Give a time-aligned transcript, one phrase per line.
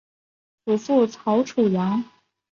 [0.65, 2.03] 祖父曹楚阳。